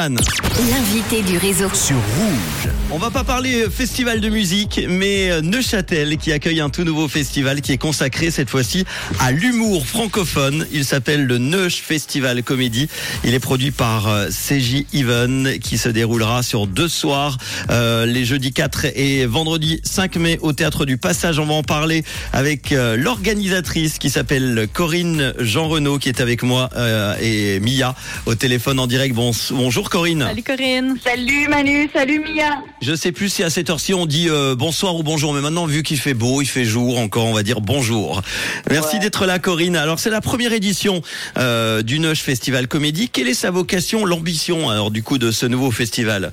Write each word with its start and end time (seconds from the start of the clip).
L'invité 0.00 1.22
du 1.22 1.38
réseau. 1.38 1.68
sur 1.74 1.96
Rouge. 1.96 2.72
On 2.92 2.98
va 2.98 3.10
pas 3.10 3.24
parler 3.24 3.64
euh, 3.64 3.68
festival 3.68 4.20
de 4.20 4.28
musique, 4.28 4.80
mais 4.88 5.28
euh, 5.28 5.40
Neuchâtel 5.40 6.18
qui 6.18 6.30
accueille 6.30 6.60
un 6.60 6.70
tout 6.70 6.84
nouveau 6.84 7.08
festival 7.08 7.60
qui 7.60 7.72
est 7.72 7.78
consacré 7.78 8.30
cette 8.30 8.48
fois-ci 8.48 8.84
à 9.18 9.32
l'humour 9.32 9.84
francophone. 9.88 10.68
Il 10.70 10.84
s'appelle 10.84 11.26
le 11.26 11.38
Neuch 11.38 11.82
Festival 11.82 12.44
Comédie. 12.44 12.88
Il 13.24 13.34
est 13.34 13.40
produit 13.40 13.72
par 13.72 14.06
euh, 14.06 14.28
CJ 14.28 14.84
Even 14.94 15.58
qui 15.58 15.78
se 15.78 15.88
déroulera 15.88 16.44
sur 16.44 16.68
deux 16.68 16.88
soirs, 16.88 17.36
euh, 17.70 18.06
les 18.06 18.24
jeudis 18.24 18.52
4 18.52 18.86
et 18.94 19.26
vendredi 19.26 19.80
5 19.82 20.14
mai 20.14 20.38
au 20.42 20.52
théâtre 20.52 20.84
du 20.86 20.96
Passage. 20.96 21.40
On 21.40 21.46
va 21.46 21.54
en 21.54 21.64
parler 21.64 22.04
avec 22.32 22.70
euh, 22.70 22.96
l'organisatrice 22.96 23.98
qui 23.98 24.10
s'appelle 24.10 24.68
Corinne 24.72 25.34
Jean 25.40 25.66
Renaud 25.66 25.98
qui 25.98 26.08
est 26.08 26.20
avec 26.20 26.44
moi 26.44 26.70
euh, 26.76 27.16
et 27.20 27.58
Mia 27.58 27.96
au 28.26 28.36
téléphone 28.36 28.78
en 28.78 28.86
direct. 28.86 29.16
Bon, 29.16 29.32
bonjour 29.50 29.87
Corinne. 29.88 30.24
Salut 30.28 30.42
Corinne. 30.42 30.96
Salut 31.02 31.48
Manu, 31.48 31.88
salut 31.92 32.20
Mia. 32.20 32.62
Je 32.82 32.94
sais 32.94 33.12
plus 33.12 33.28
si 33.28 33.42
à 33.42 33.50
cette 33.50 33.70
heure-ci 33.70 33.94
on 33.94 34.06
dit 34.06 34.28
euh, 34.28 34.54
bonsoir 34.54 34.94
ou 34.96 35.02
bonjour, 35.02 35.32
mais 35.34 35.40
maintenant 35.40 35.66
vu 35.66 35.82
qu'il 35.82 35.98
fait 35.98 36.14
beau, 36.14 36.42
il 36.42 36.46
fait 36.46 36.64
jour 36.64 36.98
encore, 36.98 37.24
on 37.26 37.32
va 37.34 37.42
dire 37.42 37.60
bonjour. 37.60 38.22
Merci 38.70 38.96
Ouais. 38.96 39.00
d'être 39.02 39.26
là 39.26 39.38
Corinne. 39.38 39.76
Alors 39.76 39.98
c'est 39.98 40.10
la 40.10 40.20
première 40.20 40.52
édition 40.52 41.02
euh, 41.38 41.82
du 41.82 41.98
Neuch 41.98 42.20
Festival 42.20 42.68
Comédie. 42.68 43.08
Quelle 43.08 43.28
est 43.28 43.34
sa 43.34 43.50
vocation, 43.50 44.04
l'ambition 44.04 44.70
alors 44.70 44.90
du 44.90 45.02
coup 45.02 45.18
de 45.18 45.30
ce 45.30 45.46
nouveau 45.46 45.70
festival? 45.70 46.32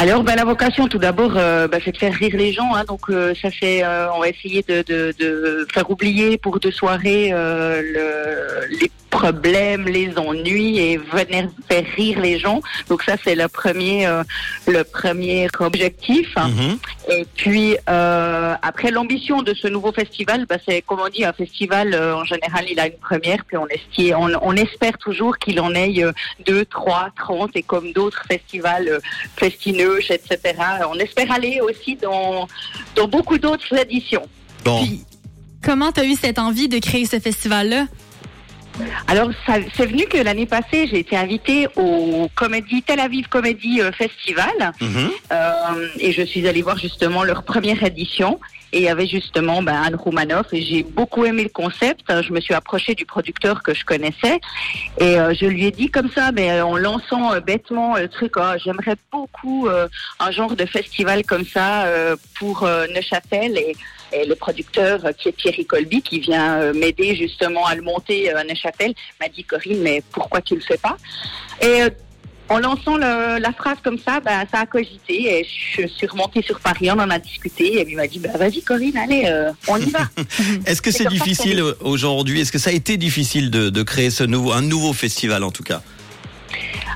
Alors 0.00 0.22
ben, 0.22 0.36
la 0.36 0.44
vocation 0.44 0.86
tout 0.86 0.98
d'abord 0.98 1.32
euh, 1.34 1.66
ben, 1.66 1.80
c'est 1.84 1.90
de 1.90 1.96
faire 1.96 2.14
rire 2.14 2.36
les 2.36 2.52
gens, 2.52 2.72
hein, 2.72 2.84
donc 2.86 3.10
euh, 3.10 3.34
ça 3.42 3.50
fait 3.50 3.82
euh, 3.82 4.06
on 4.12 4.20
va 4.20 4.28
essayer 4.28 4.62
de, 4.62 5.66
faire 5.74 5.90
oublier 5.90 6.38
pour 6.38 6.60
deux 6.60 6.70
soirées 6.70 7.30
le, 7.32 8.78
les 8.80 8.92
problèmes, 9.10 9.86
les 9.86 10.16
ennuis 10.16 10.78
et 10.78 10.98
venir 10.98 11.48
faire 11.68 11.84
rire 11.96 12.20
les 12.20 12.38
gens. 12.38 12.60
Donc 12.88 13.02
ça 13.02 13.16
c'est 13.24 13.34
le 13.34 13.48
premier 13.48 14.08
le 14.68 14.84
premier 14.84 15.48
objectif. 15.58 16.32
Mhm. 16.36 16.78
Et 17.10 17.24
puis 17.36 17.76
euh, 17.88 18.54
après 18.60 18.90
l'ambition 18.90 19.42
de 19.42 19.54
ce 19.54 19.66
nouveau 19.66 19.92
festival, 19.92 20.44
bah, 20.46 20.56
c'est 20.68 20.82
comme 20.82 21.00
on 21.00 21.08
dit 21.08 21.24
un 21.24 21.32
festival 21.32 21.94
euh, 21.94 22.14
en 22.16 22.24
général 22.24 22.66
il 22.70 22.78
a 22.78 22.86
une 22.86 22.98
première, 22.98 23.44
puis 23.46 23.56
on, 23.56 23.66
esti- 23.66 24.14
on, 24.14 24.30
on 24.42 24.52
espère 24.56 24.98
toujours 24.98 25.38
qu'il 25.38 25.58
en 25.60 25.74
ait 25.74 26.02
euh, 26.04 26.12
deux, 26.44 26.64
trois, 26.66 27.08
trente 27.16 27.52
et 27.54 27.62
comme 27.62 27.92
d'autres 27.92 28.24
festivals 28.28 28.88
euh, 28.88 29.00
festineuches, 29.36 30.10
etc. 30.10 30.38
On 30.92 30.98
espère 30.98 31.32
aller 31.32 31.60
aussi 31.62 31.96
dans 31.96 32.46
dans 32.94 33.08
beaucoup 33.08 33.38
d'autres 33.38 33.74
éditions. 33.76 34.26
Bon, 34.64 34.84
Puis, 34.84 35.04
comment 35.64 35.92
t'as 35.92 36.04
eu 36.04 36.14
cette 36.14 36.38
envie 36.38 36.68
de 36.68 36.78
créer 36.78 37.06
ce 37.06 37.18
festival-là? 37.18 37.86
Alors, 39.06 39.30
c'est 39.46 39.86
venu 39.86 40.04
que 40.06 40.18
l'année 40.18 40.46
passée, 40.46 40.86
j'ai 40.86 40.98
été 40.98 41.16
invitée 41.16 41.66
au 41.76 42.28
Comédie 42.34 42.82
Tel 42.82 43.00
Aviv 43.00 43.28
Comedy 43.28 43.80
euh, 43.80 43.92
Festival. 43.92 44.72
Mhm. 44.80 45.10
Euh, 45.32 45.88
et 45.98 46.12
je 46.12 46.22
suis 46.22 46.46
allée 46.46 46.62
voir 46.62 46.78
justement 46.78 47.24
leur 47.24 47.42
première 47.42 47.82
édition. 47.82 48.38
Et 48.72 48.80
il 48.80 48.84
y 48.84 48.88
avait 48.88 49.06
justement 49.06 49.62
ben, 49.62 49.80
Anne 49.82 49.94
Roumanoff 49.94 50.52
et 50.52 50.60
j'ai 50.60 50.82
beaucoup 50.82 51.24
aimé 51.24 51.42
le 51.42 51.48
concept. 51.48 52.02
Je 52.22 52.34
me 52.34 52.40
suis 52.40 52.52
approchée 52.52 52.94
du 52.94 53.06
producteur 53.06 53.62
que 53.62 53.72
je 53.72 53.82
connaissais 53.82 54.40
et 54.98 55.18
euh, 55.18 55.32
je 55.32 55.46
lui 55.46 55.64
ai 55.64 55.70
dit 55.70 55.88
comme 55.88 56.10
ça, 56.10 56.32
mais 56.32 56.60
en 56.60 56.76
lançant 56.76 57.32
euh, 57.32 57.40
bêtement 57.40 57.96
le 57.96 58.08
truc, 58.08 58.34
Ah, 58.36 58.58
j'aimerais 58.62 58.96
beaucoup 59.10 59.68
un 60.20 60.30
genre 60.30 60.54
de 60.54 60.66
festival 60.66 61.24
comme 61.24 61.46
ça 61.46 61.86
pour 62.38 62.68
Neuchâtel 62.94 63.56
et, 63.56 63.74
et 64.12 64.24
le 64.26 64.34
producteur 64.34 65.04
euh, 65.04 65.12
qui 65.12 65.28
est 65.28 65.36
Thierry 65.36 65.64
Colby 65.66 66.02
qui 66.02 66.20
vient 66.20 66.54
euh, 66.60 66.72
m'aider 66.74 67.14
justement 67.16 67.66
à 67.66 67.74
le 67.74 67.82
monter 67.82 68.32
euh, 68.32 68.38
à 68.38 68.44
Neuchâtel 68.44 68.94
m'a 69.20 69.28
dit 69.28 69.44
Corinne, 69.44 69.80
mais 69.82 70.02
pourquoi 70.12 70.40
tu 70.40 70.54
le 70.54 70.60
fais 70.60 70.78
pas? 70.78 70.96
Et 71.62 71.82
en 72.50 72.58
lançant 72.60 72.96
le- 72.96 73.38
la 73.38 73.52
phrase 73.52 73.76
comme 73.84 73.98
ça, 73.98 74.20
ben, 74.20 74.44
ça 74.50 74.60
a 74.60 74.66
cogité 74.66 75.40
et 75.40 75.46
je 75.76 75.86
suis 75.86 76.06
remontée 76.06 76.40
sur 76.42 76.58
Paris, 76.60 76.90
on 76.90 76.98
en 76.98 77.10
a 77.10 77.18
discuté 77.18 77.78
et 77.80 77.84
lui 77.84 77.94
m'a 77.94 78.06
dit, 78.06 78.18
ben, 78.18 78.32
vas-y 78.38 78.62
Corinne, 78.62 78.96
allez, 78.96 79.24
euh, 79.26 79.50
on 79.68 79.76
y 79.78 79.90
va. 79.90 80.00
Est-ce 80.66 80.80
que 80.80 80.90
C'est 80.90 81.08
difficile 81.08 81.62
aujourd'hui? 81.80 82.40
Est-ce 82.40 82.52
que 82.52 82.58
ça 82.58 82.70
a 82.70 82.72
été 82.72 82.96
difficile 82.96 83.50
de, 83.50 83.68
de 83.68 83.82
créer 83.82 84.08
ce 84.10 84.24
nouveau 84.24 84.52
un 84.52 84.62
nouveau 84.62 84.94
festival 84.94 85.44
en 85.44 85.50
tout 85.50 85.62
cas? 85.62 85.82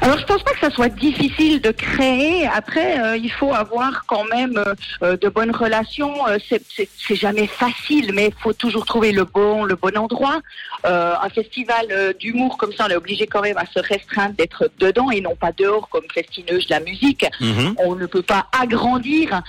Alors 0.03 0.19
je 0.19 0.25
pense 0.25 0.43
pas 0.43 0.51
que 0.53 0.59
ça 0.59 0.71
soit 0.71 0.89
difficile 0.89 1.61
de 1.61 1.71
créer. 1.71 2.45
Après, 2.49 3.01
euh, 3.01 3.17
il 3.17 3.31
faut 3.31 3.55
avoir 3.55 4.05
quand 4.07 4.25
même 4.25 4.59
euh, 4.59 4.75
euh, 5.05 5.17
de 5.17 5.29
bonnes 5.29 5.53
relations. 5.55 6.13
C'est- 6.49 6.67
jamais 7.15 7.47
facile, 7.47 8.11
mais 8.15 8.29
il 8.29 8.43
faut 8.43 8.55
toujours 8.55 8.85
trouver 8.87 9.12
le 9.12 9.25
bon, 9.25 9.65
le 9.65 9.77
bon 9.77 9.97
endroit. 9.99 10.41
Euh, 10.87 11.12
un 11.23 11.29
festival 11.29 12.15
d'humour 12.19 12.57
comme 12.57 12.73
ça, 12.73 12.87
on 12.89 12.91
est 12.91 12.97
obligé 12.97 13.27
quand 13.27 13.43
même 13.43 13.59
à 13.59 13.67
se 13.67 13.79
restreindre 13.79 14.35
d'être 14.35 14.71
dedans 14.79 15.11
et 15.11 15.21
non 15.21 15.37
pas 15.37 15.53
dehors 15.53 15.89
comme 15.91 16.05
festineuse 16.12 16.67
de 16.67 16.75
la 16.75 16.81
musique. 16.81 17.27
Mhm. 17.41 17.75
On 17.79 17.95
ne 17.95 18.07
peut 18.07 18.23
pas 18.23 18.47
agrandir 18.59 19.43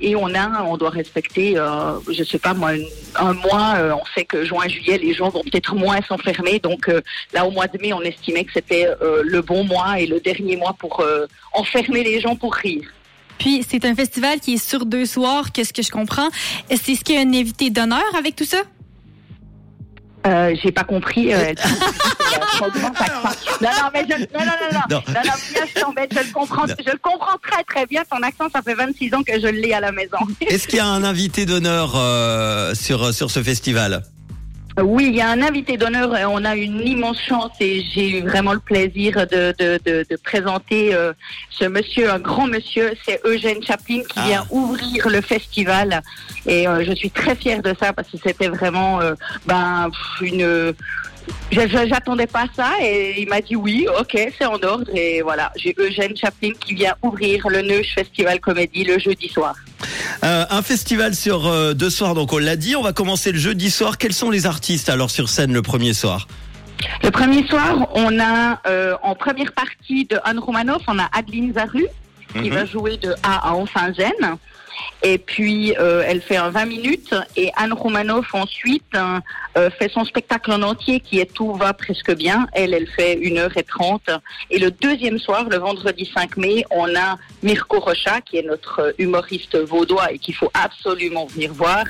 et 0.00 0.16
on 0.16 0.34
a, 0.34 0.62
on 0.64 0.76
doit 0.78 0.90
respecter, 0.90 1.54
je 2.10 2.24
sais 2.24 2.38
pas 2.38 2.54
moi, 2.54 2.74
une- 2.74 2.88
un 3.16 3.34
mois. 3.34 3.74
on 4.00 4.04
sait 4.14 4.24
que 4.24 4.44
juin, 4.44 4.66
juillet, 4.66 4.96
les 4.98 5.12
gens 5.12 5.28
vont 5.28 5.42
peut-être 5.42 5.74
moins 5.74 6.00
s'enfermer. 6.08 6.58
Donc 6.60 6.90
là, 7.34 7.44
au 7.44 7.50
mois 7.50 7.66
de 7.66 7.78
mai, 7.80 7.92
on 7.92 8.00
estimait 8.00 8.44
que 8.44 8.52
c'était 8.54 8.88
le 9.22 9.42
bon 9.44 9.64
mois 9.64 10.00
et 10.00 10.06
le 10.06 10.20
dernier 10.20 10.56
mois 10.56 10.74
pour 10.78 11.00
euh, 11.00 11.26
enfermer 11.52 12.02
les 12.02 12.20
gens 12.20 12.36
pour 12.36 12.54
rire. 12.54 12.84
Puis, 13.38 13.64
c'est 13.68 13.84
un 13.84 13.94
festival 13.94 14.40
qui 14.40 14.54
est 14.54 14.64
sur 14.64 14.86
deux 14.86 15.06
soirs, 15.06 15.52
qu'est-ce 15.52 15.72
que 15.72 15.82
je 15.82 15.90
comprends? 15.90 16.28
Est-ce 16.70 16.90
est-ce 16.92 17.04
qu'il 17.04 17.16
y 17.16 17.18
a 17.18 17.22
un 17.22 17.32
invité 17.34 17.70
d'honneur 17.70 18.04
avec 18.16 18.36
tout 18.36 18.44
ça? 18.44 18.58
Euh, 20.26 20.54
j'ai 20.62 20.72
pas 20.72 20.84
compris. 20.84 21.34
Euh, 21.34 21.52
non, 22.60 22.68
non, 23.60 23.90
mais 23.92 24.06
je, 24.08 24.16
non, 24.16 24.40
non, 24.40 24.46
non, 24.46 24.70
non, 24.72 24.80
Non. 24.90 25.02
non, 25.08 25.20
non, 25.22 25.32
Mia, 25.52 25.66
je 25.74 25.80
t'embête, 25.80 26.10
je 26.14 26.26
le 26.26 26.32
comprends, 26.32 26.66
je 26.66 26.90
le 26.90 26.98
comprends 26.98 27.36
très, 27.42 27.62
très 27.64 27.84
bien. 27.86 28.02
Ton 28.10 28.22
accent, 28.22 28.46
ça 28.54 28.62
fait 28.62 28.74
26 28.74 29.12
ans 29.14 29.22
que 29.22 29.38
je 29.38 29.48
l'ai 29.48 29.74
à 29.74 29.80
la 29.80 29.92
maison. 29.92 30.16
Est-ce 30.40 30.66
qu'il 30.66 30.78
y 30.78 30.80
a 30.80 30.86
un 30.86 31.04
invité 31.04 31.44
d'honneur 31.44 31.92
euh, 31.96 32.74
sur 32.74 33.12
sur 33.12 33.30
ce 33.30 33.42
festival? 33.42 34.02
Oui, 34.82 35.06
il 35.10 35.16
y 35.16 35.20
a 35.20 35.28
un 35.30 35.40
invité 35.40 35.76
d'honneur. 35.76 36.16
et 36.16 36.24
On 36.24 36.44
a 36.44 36.56
une 36.56 36.80
immense 36.80 37.20
chance 37.20 37.52
et 37.60 37.82
j'ai 37.94 38.18
eu 38.18 38.22
vraiment 38.22 38.52
le 38.52 38.58
plaisir 38.58 39.14
de, 39.28 39.54
de, 39.56 39.78
de, 39.84 40.04
de 40.10 40.16
présenter 40.16 40.92
euh, 40.92 41.12
ce 41.48 41.64
monsieur, 41.64 42.10
un 42.10 42.18
grand 42.18 42.48
monsieur. 42.48 42.92
C'est 43.06 43.20
Eugène 43.24 43.62
Chaplin 43.62 44.00
qui 44.00 44.16
Ah. 44.16 44.24
vient 44.26 44.46
ouvrir 44.50 45.08
le 45.08 45.20
festival 45.20 46.02
et 46.46 46.66
euh, 46.66 46.84
je 46.84 46.92
suis 46.92 47.10
très 47.10 47.36
fière 47.36 47.62
de 47.62 47.72
ça 47.78 47.92
parce 47.92 48.10
que 48.10 48.16
c'était 48.22 48.48
vraiment 48.48 49.00
euh, 49.00 49.14
ben 49.46 49.90
une. 50.20 50.74
J'attendais 51.52 52.26
pas 52.26 52.46
ça 52.54 52.72
et 52.82 53.14
il 53.22 53.28
m'a 53.28 53.40
dit 53.40 53.56
oui, 53.56 53.86
ok, 53.98 54.18
c'est 54.36 54.44
en 54.44 54.60
ordre 54.62 54.90
et 54.94 55.22
voilà. 55.22 55.52
J'ai 55.56 55.74
Eugène 55.78 56.16
Chaplin 56.16 56.50
qui 56.60 56.74
vient 56.74 56.94
ouvrir 57.02 57.48
le 57.48 57.62
Neuch 57.62 57.94
Festival 57.94 58.40
Comédie 58.40 58.84
le 58.84 58.98
jeudi 58.98 59.28
soir. 59.28 59.54
Euh, 60.24 60.46
un 60.48 60.62
festival 60.62 61.14
sur 61.14 61.46
euh, 61.46 61.74
deux 61.74 61.90
soirs, 61.90 62.14
donc 62.14 62.32
on 62.32 62.38
l'a 62.38 62.56
dit. 62.56 62.76
On 62.76 62.82
va 62.82 62.92
commencer 62.92 63.30
le 63.30 63.38
jeudi 63.38 63.70
soir. 63.70 63.98
Quels 63.98 64.14
sont 64.14 64.30
les 64.30 64.46
artistes 64.46 64.88
alors 64.88 65.10
sur 65.10 65.28
scène 65.28 65.52
le 65.52 65.60
premier 65.60 65.92
soir? 65.92 66.26
Le 67.02 67.10
premier 67.10 67.46
soir, 67.46 67.88
on 67.94 68.18
a 68.18 68.60
euh, 68.66 68.94
en 69.02 69.14
première 69.14 69.52
partie 69.52 70.06
de 70.06 70.18
Anne 70.24 70.38
Romanoff, 70.38 70.82
on 70.86 70.98
a 70.98 71.08
Adeline 71.12 71.52
Zaru 71.54 71.86
qui 72.32 72.48
Mhm. 72.50 72.54
va 72.54 72.64
jouer 72.66 72.96
de 72.96 73.14
A 73.22 73.50
à 73.50 73.52
Enfin-Gêne. 73.54 74.36
Et 75.02 75.18
puis, 75.18 75.74
euh, 75.78 76.02
elle 76.06 76.20
fait 76.22 76.36
un 76.36 76.50
20 76.50 76.64
minutes. 76.66 77.14
Et 77.36 77.50
Anne 77.56 77.72
Romanoff, 77.72 78.34
ensuite, 78.34 78.82
hein, 78.94 79.20
euh, 79.58 79.70
fait 79.70 79.90
son 79.92 80.04
spectacle 80.04 80.50
en 80.52 80.62
entier 80.62 81.00
qui 81.00 81.20
est 81.20 81.32
Tout 81.32 81.52
va 81.54 81.72
presque 81.74 82.14
bien. 82.16 82.46
Elle, 82.52 82.74
elle 82.74 82.86
fait 82.88 83.16
1h30. 83.16 84.00
Et 84.50 84.58
le 84.58 84.70
deuxième 84.70 85.18
soir, 85.18 85.44
le 85.48 85.56
vendredi 85.58 86.10
5 86.14 86.36
mai, 86.36 86.64
on 86.70 86.86
a 86.96 87.18
Mirko 87.42 87.80
Rocha, 87.80 88.20
qui 88.22 88.38
est 88.38 88.42
notre 88.42 88.80
euh, 88.80 88.92
humoriste 88.98 89.56
vaudois 89.58 90.12
et 90.12 90.18
qu'il 90.18 90.34
faut 90.34 90.50
absolument 90.54 91.26
venir 91.26 91.52
voir. 91.52 91.84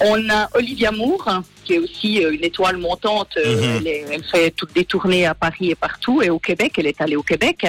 On 0.00 0.28
a 0.30 0.48
Olivia 0.54 0.90
Moore, 0.92 1.40
qui 1.64 1.74
est 1.74 1.78
aussi 1.78 2.22
euh, 2.24 2.32
une 2.32 2.44
étoile 2.44 2.76
montante. 2.76 3.30
Euh, 3.38 3.54
Mhm. 3.56 3.76
elle, 3.78 3.86
est- 3.86 4.04
elle 4.12 4.24
fait 4.24 4.50
toutes 4.50 4.74
des 4.74 4.84
tournées 4.84 5.24
à 5.26 5.34
Paris 5.34 5.70
et 5.70 5.74
partout, 5.74 6.20
et 6.22 6.28
au 6.30 6.38
Québec. 6.38 6.72
Elle 6.78 6.86
est 6.86 7.00
allée 7.00 7.16
au 7.16 7.22
Québec. 7.22 7.66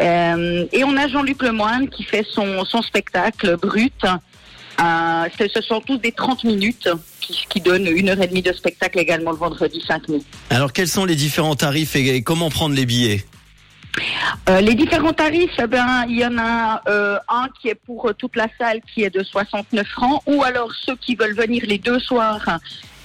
Euh, 0.00 0.64
et 0.72 0.84
on 0.84 0.96
a 0.96 1.08
Jean-Luc 1.08 1.42
Lemoine 1.42 1.88
qui 1.88 2.04
fait 2.04 2.24
son, 2.30 2.64
son 2.64 2.82
spectacle 2.82 3.56
brut. 3.68 4.04
Euh, 4.04 5.28
ce 5.54 5.60
sont 5.60 5.80
tous 5.80 5.98
des 5.98 6.12
30 6.12 6.44
minutes 6.44 6.88
qui, 7.20 7.44
qui 7.48 7.60
donnent 7.60 7.88
une 7.88 8.10
heure 8.10 8.22
et 8.22 8.28
demie 8.28 8.42
de 8.42 8.52
spectacle 8.52 8.98
également 8.98 9.32
le 9.32 9.36
vendredi 9.36 9.82
5 9.86 10.08
mai. 10.08 10.20
Alors 10.50 10.72
quels 10.72 10.88
sont 10.88 11.04
les 11.04 11.16
différents 11.16 11.56
tarifs 11.56 11.96
et, 11.96 12.16
et 12.16 12.22
comment 12.22 12.48
prendre 12.48 12.76
les 12.76 12.86
billets? 12.86 13.24
Euh, 14.48 14.60
les 14.60 14.74
différents 14.74 15.12
tarifs, 15.12 15.58
eh 15.58 15.66
ben, 15.66 16.04
il 16.08 16.18
y 16.18 16.24
en 16.24 16.38
a 16.38 16.82
euh, 16.88 17.18
un 17.28 17.48
qui 17.60 17.68
est 17.68 17.74
pour 17.74 18.12
toute 18.16 18.36
la 18.36 18.46
salle 18.58 18.80
qui 18.94 19.02
est 19.02 19.10
de 19.10 19.24
69 19.24 19.86
francs, 19.86 20.22
ou 20.26 20.44
alors 20.44 20.70
ceux 20.84 20.94
qui 20.96 21.16
veulent 21.16 21.34
venir 21.34 21.64
les 21.66 21.78
deux 21.78 21.98
soirs 21.98 22.46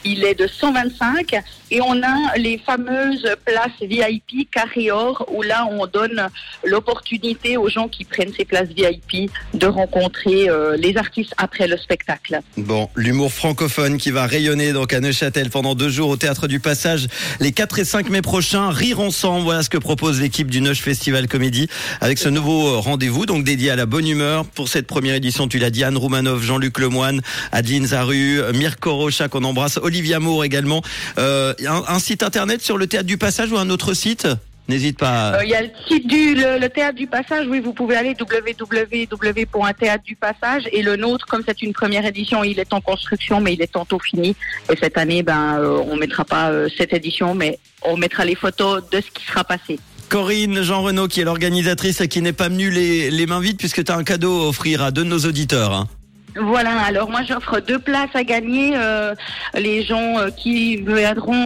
il 0.06 0.24
est 0.24 0.36
de 0.36 0.48
125 0.48 1.36
et 1.72 1.82
on 1.82 2.04
a 2.04 2.38
les 2.38 2.60
fameuses 2.60 3.28
places 3.46 3.72
VIP 3.82 4.50
carré 4.52 4.92
or 4.92 5.26
où 5.32 5.42
là 5.42 5.68
on 5.72 5.88
donne 5.88 6.28
l'opportunité 6.64 7.58
aux 7.58 7.70
gens 7.70 7.88
qui 7.88 8.06
prennent 8.06 8.32
ces 8.36 8.46
places 8.46 8.70
VIP 8.70 9.32
de 9.54 9.66
rencontrer 9.66 10.50
euh, 10.50 10.78
les 10.78 10.98
artistes 10.98 11.34
après 11.38 11.68
le 11.68 11.78
spectacle. 11.78 12.40
Bon, 12.58 12.90
l'humour 12.96 13.32
francophone 13.32 13.98
qui 13.98 14.12
va 14.12 14.28
rayonner 14.28 14.74
donc 14.74 14.94
à 14.94 15.00
Neuchâtel 15.00 15.50
pendant 15.50 15.76
deux 15.76 15.90
jours 15.90 16.10
au 16.10 16.18
Théâtre 16.18 16.48
du 16.48 16.60
Passage 16.60 17.08
les 17.40 17.52
4 17.52 17.80
et 17.80 17.86
5 17.86 18.10
mai 18.10 18.22
prochains. 18.22 18.70
Rire 18.70 19.00
ensemble, 19.00 19.44
voilà 19.44 19.64
ce 19.64 19.70
que 19.70 19.78
propose 19.78 20.22
l'équipe 20.22 20.50
du 20.50 20.62
Neuch 20.62 20.82
Festival 20.82 21.28
Comédie 21.28 21.68
avec 22.02 22.20
ce 22.20 22.30
nouveau 22.30 22.82
rendez-vous 22.82 23.26
donc 23.26 23.44
dédié 23.44 23.72
à 23.72 23.76
la 23.76 23.86
bonne 23.86 24.08
humeur 24.08 24.46
pour 24.46 24.70
cette 24.70 24.88
première 24.88 25.16
édition. 25.16 25.48
Tu 25.48 25.58
l'as 25.60 25.70
dit, 25.70 25.84
Anne 25.84 25.98
Roumanoff, 25.98 26.44
Jean-Luc 26.44 26.78
Lemoine, 26.80 27.22
Adeline 27.52 27.88
Zaru, 27.88 28.42
Mirko 28.54 28.96
Rocha 28.96 29.28
qu'on 29.28 29.44
embrasse, 29.44 29.80
Olivia 29.94 30.20
Moore 30.20 30.44
également. 30.44 30.82
Euh, 31.20 31.54
un, 31.68 31.84
un 31.88 32.00
site 32.00 32.24
internet 32.24 32.62
sur 32.64 32.80
le 32.80 32.88
Théâtre 32.88 33.06
du 33.06 33.18
Passage 33.20 33.52
ou 33.52 33.58
un 33.60 33.70
autre 33.70 33.94
site? 33.94 34.28
N'hésite 34.70 34.98
pas. 34.98 35.34
Euh, 35.36 35.44
Il 35.44 35.50
y 35.50 35.56
a 35.56 35.62
le 35.62 35.70
site 35.88 36.08
du 36.08 36.34
le, 36.36 36.58
le 36.58 36.70
théâtre 36.70 36.96
du 36.96 37.06
passage. 37.06 37.46
Oui, 37.50 37.60
vous 37.60 37.74
pouvez 37.74 37.96
aller 37.98 38.16
www.théâtre 38.20 40.04
du 40.04 40.16
passage 40.16 40.64
et 40.72 40.82
le 40.82 40.96
nôtre, 40.96 41.26
comme 41.28 41.44
c'est 41.46 41.62
une 41.62 41.74
première 41.74 42.06
édition, 42.06 42.44
il 42.44 42.58
est 42.60 42.74
en 42.74 42.82
construction, 42.82 43.40
mais 43.42 43.54
il 43.54 43.62
est 43.62 43.72
tantôt 43.72 44.00
fini. 44.00 44.36
Et 44.72 44.76
cette 44.82 44.98
année, 44.98 45.22
ben, 45.22 45.60
euh, 45.60 45.84
on 45.86 45.96
mettra 45.98 46.24
pas 46.26 46.50
euh, 46.50 46.70
cette 46.78 46.94
édition, 46.94 47.36
mais 47.36 47.60
on 47.84 47.98
mettra 47.98 48.24
les 48.26 48.36
photos 48.36 48.82
de 48.90 48.98
ce 49.02 49.12
qui 49.14 49.26
sera 49.26 49.44
passé. 49.44 49.80
Corinne 50.10 50.62
Jean 50.64 50.82
Renaud 50.82 51.08
qui 51.08 51.22
est 51.22 51.26
l'organisatrice 51.26 52.00
et 52.02 52.08
qui 52.08 52.22
n'est 52.22 52.34
pas 52.34 52.48
venue 52.50 52.70
les, 52.72 53.12
les 53.12 53.26
mains 53.28 53.42
vides 53.42 53.58
puisque 53.58 53.84
tu 53.84 53.92
as 53.92 53.96
un 53.98 54.04
cadeau 54.04 54.44
à 54.44 54.48
offrir 54.50 54.82
à 54.82 54.92
deux 54.92 55.04
de 55.04 55.10
nos 55.10 55.20
auditeurs. 55.20 55.74
hein. 55.74 55.88
Voilà, 56.36 56.80
alors 56.82 57.10
moi 57.10 57.22
j'offre 57.28 57.60
deux 57.60 57.80
places 57.80 58.16
à 58.16 58.24
gagner. 58.24 58.74
Euh, 58.76 59.14
les 59.54 59.84
gens 59.84 60.20
euh, 60.20 60.30
qui 60.30 60.78
viendront 60.78 61.46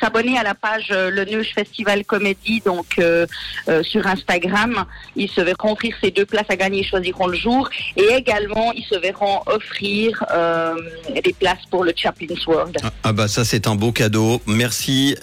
s'abonner 0.00 0.38
à 0.38 0.42
la 0.42 0.54
page 0.54 0.88
euh, 0.90 1.10
Le 1.10 1.24
Neuch 1.24 1.54
Festival 1.54 2.04
Comédie, 2.04 2.62
donc 2.64 3.00
sur 3.82 4.06
Instagram, 4.06 4.84
ils 5.16 5.30
se 5.30 5.40
verront 5.40 5.72
offrir 5.72 5.94
ces 6.02 6.10
deux 6.10 6.26
places 6.26 6.46
à 6.48 6.56
gagner, 6.56 6.80
ils 6.80 6.86
choisiront 6.86 7.26
le 7.26 7.36
jour. 7.36 7.68
Et 7.96 8.14
également, 8.14 8.72
ils 8.72 8.84
se 8.84 8.98
verront 8.98 9.40
offrir 9.46 10.24
des 11.14 11.32
places 11.32 11.64
pour 11.70 11.84
le 11.84 11.92
Chaplin's 11.96 12.46
World. 12.46 12.76
Ah, 12.82 12.90
Ah 13.02 13.12
bah 13.12 13.28
ça 13.28 13.44
c'est 13.44 13.66
un 13.66 13.74
beau 13.74 13.92
cadeau. 13.92 14.40
Merci 14.46 15.16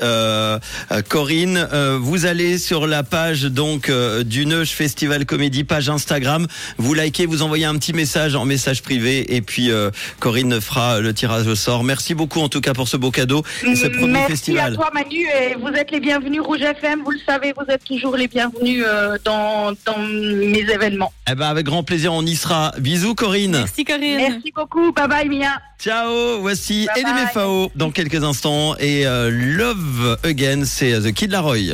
Corinne. 1.09 1.67
Vous 1.99 2.25
allez 2.25 2.57
sur 2.57 2.87
la 2.87 3.03
page 3.03 3.43
donc 3.43 3.91
du 4.23 4.45
Neuch 4.45 4.69
Festival 4.69 5.25
Comédie, 5.25 5.63
page 5.63 5.89
Instagram. 5.89 6.47
Vous 6.77 6.93
likez, 6.93 7.25
vous 7.25 7.41
envoyez 7.41 7.65
un 7.65 7.77
petit 7.77 7.93
message 7.93 8.35
en 8.35 8.45
message 8.45 8.81
privé 8.81 9.00
et 9.09 9.41
puis 9.41 9.71
euh, 9.71 9.89
Corinne 10.19 10.59
fera 10.61 10.99
le 10.99 11.13
tirage 11.13 11.47
au 11.47 11.55
sort. 11.55 11.83
Merci 11.83 12.13
beaucoup 12.13 12.39
en 12.41 12.49
tout 12.49 12.61
cas 12.61 12.73
pour 12.73 12.87
ce 12.87 12.97
beau 12.97 13.11
cadeau 13.11 13.43
et 13.65 13.75
ce 13.75 13.87
premier 13.87 14.13
Merci 14.13 14.31
festival. 14.31 14.73
à 14.73 14.75
toi 14.75 14.89
Manu 14.93 15.21
et 15.21 15.55
vous 15.59 15.69
êtes 15.69 15.91
les 15.91 15.99
bienvenus 15.99 16.41
Rouge 16.41 16.61
FM, 16.61 17.01
vous 17.03 17.11
le 17.11 17.19
savez, 17.25 17.53
vous 17.57 17.65
êtes 17.71 17.83
toujours 17.83 18.15
les 18.15 18.27
bienvenus 18.27 18.83
euh, 18.87 19.17
dans, 19.23 19.71
dans 19.85 19.97
mes 19.99 20.59
événements. 20.71 21.11
Eh 21.29 21.35
ben 21.35 21.47
avec 21.47 21.65
grand 21.65 21.83
plaisir 21.83 22.13
on 22.13 22.25
y 22.25 22.35
sera. 22.35 22.73
Bisous 22.79 23.15
Corinne. 23.15 23.51
Merci, 23.51 23.83
Corinne. 23.85 24.17
Merci 24.17 24.51
beaucoup, 24.55 24.91
bye 24.91 25.07
bye 25.07 25.29
Mia. 25.29 25.59
Ciao. 25.79 26.39
Voici 26.41 26.87
bye. 26.93 27.03
LMFAO 27.03 27.71
dans 27.75 27.91
quelques 27.91 28.23
instants 28.23 28.75
et 28.79 29.05
euh, 29.07 29.29
Love 29.31 30.17
Again 30.23 30.63
c'est 30.65 30.99
The 31.01 31.11
Kid 31.13 31.31
Laroi. 31.31 31.69